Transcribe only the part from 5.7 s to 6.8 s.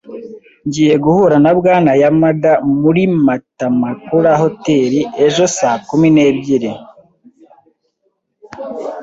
kumi n'ebyiri.